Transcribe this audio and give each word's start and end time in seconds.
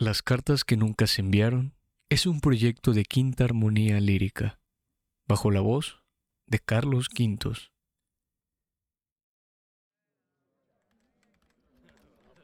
Las 0.00 0.22
cartas 0.22 0.64
que 0.64 0.78
nunca 0.78 1.06
se 1.06 1.20
enviaron 1.20 1.74
es 2.08 2.24
un 2.24 2.40
proyecto 2.40 2.94
de 2.94 3.04
quinta 3.04 3.44
armonía 3.44 4.00
lírica, 4.00 4.58
bajo 5.28 5.50
la 5.50 5.60
voz 5.60 6.02
de 6.46 6.58
Carlos 6.58 7.10
Quintos. 7.10 7.70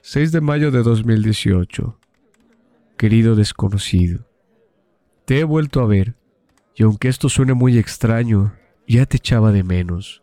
6 0.03 0.33
de 0.33 0.43
mayo 0.43 0.71
de 0.71 0.83
2018. 0.83 1.99
Querido 2.99 3.35
desconocido, 3.35 4.29
te 5.25 5.41
he 5.41 5.45
vuelto 5.45 5.81
a 5.81 5.87
ver, 5.87 6.15
y 6.75 6.83
aunque 6.83 7.09
esto 7.09 7.31
suene 7.31 7.55
muy 7.55 7.79
extraño, 7.79 8.53
ya 8.87 9.07
te 9.07 9.17
echaba 9.17 9.51
de 9.51 9.63
menos. 9.63 10.21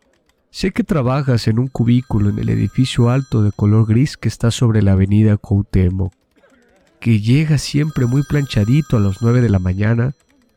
Sé 0.50 0.70
que 0.70 0.84
trabajas 0.84 1.48
en 1.48 1.58
un 1.58 1.66
cubículo 1.66 2.30
en 2.30 2.38
el 2.38 2.48
edificio 2.48 3.10
alto 3.10 3.42
de 3.42 3.50
color 3.50 3.88
gris 3.88 4.16
que 4.16 4.28
está 4.28 4.52
sobre 4.52 4.82
la 4.82 4.92
avenida 4.92 5.36
Cuauhtémoc 5.36 6.14
que 7.04 7.20
llegas 7.20 7.60
siempre 7.60 8.06
muy 8.06 8.22
planchadito 8.22 8.96
a 8.96 9.00
las 9.00 9.20
9 9.20 9.42
de 9.42 9.50
la 9.50 9.58
mañana 9.58 10.14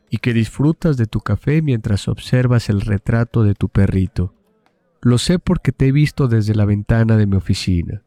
y 0.08 0.16
que 0.16 0.32
disfrutas 0.32 0.96
de 0.96 1.04
tu 1.04 1.20
café 1.20 1.60
mientras 1.60 2.08
observas 2.08 2.70
el 2.70 2.80
retrato 2.80 3.42
de 3.42 3.54
tu 3.54 3.68
perrito. 3.68 4.32
Lo 5.02 5.18
sé 5.18 5.38
porque 5.38 5.72
te 5.72 5.88
he 5.88 5.92
visto 5.92 6.26
desde 6.26 6.54
la 6.54 6.64
ventana 6.64 7.18
de 7.18 7.26
mi 7.26 7.36
oficina. 7.36 8.00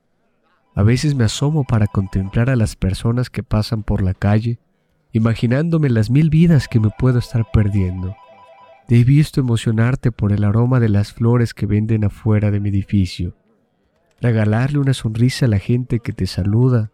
A 0.73 0.81
veces 0.81 1.13
me 1.13 1.23
asomo 1.23 1.65
para 1.65 1.85
contemplar 1.85 2.49
a 2.49 2.55
las 2.55 2.75
personas 2.75 3.29
que 3.29 3.43
pasan 3.43 3.83
por 3.83 4.01
la 4.01 4.15
calle, 4.15 4.57
imaginándome 5.11 5.91
las 5.91 6.09
mil 6.09 6.31
vidas 6.31 6.67
que 6.67 6.79
me 6.79 6.89
puedo 6.97 7.19
estar 7.19 7.45
perdiendo. 7.53 8.15
Te 8.87 8.99
he 8.99 9.03
visto 9.03 9.39
emocionarte 9.39 10.11
por 10.11 10.31
el 10.31 10.45
aroma 10.45 10.79
de 10.79 10.89
las 10.89 11.13
flores 11.13 11.53
que 11.53 11.67
venden 11.67 12.05
afuera 12.05 12.49
de 12.49 12.59
mi 12.59 12.69
edificio, 12.69 13.35
regalarle 14.19 14.79
una 14.79 14.95
sonrisa 14.95 15.45
a 15.45 15.49
la 15.49 15.59
gente 15.59 15.99
que 15.99 16.11
te 16.11 16.25
saluda 16.25 16.89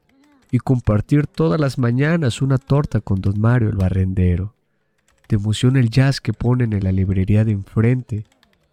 y 0.52 0.60
compartir 0.60 1.28
todas 1.28 1.60
las 1.60 1.78
mañanas 1.78 2.42
una 2.42 2.58
torta 2.58 3.02
con 3.02 3.22
don 3.22 3.40
Mario 3.40 3.70
el 3.70 3.76
barrendero. 3.76 4.54
Te 5.28 5.36
emociona 5.36 5.80
el 5.80 5.90
jazz 5.90 6.22
que 6.22 6.34
ponen 6.34 6.74
en 6.74 6.84
la 6.84 6.92
librería 6.92 7.44
de 7.44 7.52
enfrente 7.52 8.26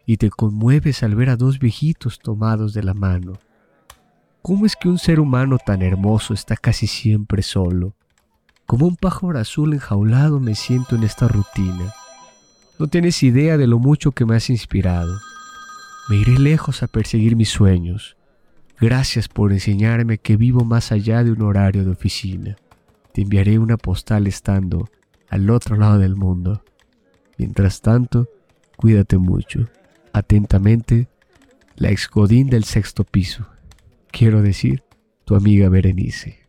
y 0.06 0.18
te 0.18 0.30
conmueves 0.30 1.02
al 1.02 1.14
ver 1.14 1.30
a 1.30 1.36
dos 1.36 1.58
viejitos 1.58 2.18
tomados 2.18 2.74
de 2.74 2.84
la 2.84 2.94
mano. 2.94 3.32
¿Cómo 4.42 4.66
es 4.66 4.76
que 4.76 4.88
un 4.88 4.98
ser 4.98 5.20
humano 5.20 5.58
tan 5.64 5.82
hermoso 5.82 6.34
está 6.34 6.56
casi 6.56 6.86
siempre 6.86 7.42
solo? 7.42 7.94
Como 8.66 8.86
un 8.86 8.96
pájaro 8.96 9.38
azul 9.38 9.72
enjaulado 9.74 10.38
me 10.38 10.54
siento 10.54 10.96
en 10.96 11.02
esta 11.02 11.28
rutina. 11.28 11.92
No 12.78 12.86
tienes 12.86 13.22
idea 13.22 13.56
de 13.56 13.66
lo 13.66 13.78
mucho 13.78 14.12
que 14.12 14.24
me 14.24 14.36
has 14.36 14.50
inspirado. 14.50 15.18
Me 16.08 16.16
iré 16.16 16.38
lejos 16.38 16.82
a 16.82 16.86
perseguir 16.86 17.36
mis 17.36 17.48
sueños 17.48 18.16
Gracias 18.80 19.28
por 19.28 19.52
enseñarme 19.52 20.18
que 20.18 20.36
vivo 20.36 20.64
más 20.64 20.92
allá 20.92 21.22
de 21.22 21.30
un 21.30 21.42
horario 21.42 21.84
de 21.84 21.90
oficina. 21.90 22.56
Te 23.12 23.22
enviaré 23.22 23.58
una 23.58 23.76
postal 23.76 24.26
estando 24.26 24.88
al 25.28 25.48
otro 25.50 25.76
lado 25.76 25.98
del 25.98 26.16
mundo. 26.16 26.62
Mientras 27.38 27.80
tanto, 27.80 28.28
cuídate 28.76 29.16
mucho. 29.18 29.68
Atentamente, 30.12 31.08
la 31.76 31.90
ex 31.90 32.08
Godín 32.08 32.50
del 32.50 32.64
sexto 32.64 33.04
piso. 33.04 33.46
Quiero 34.10 34.42
decir, 34.42 34.82
tu 35.24 35.34
amiga 35.34 35.68
Berenice. 35.68 36.43